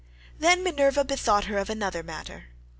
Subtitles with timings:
[0.39, 2.45] Then Minerva bethought her of another matter.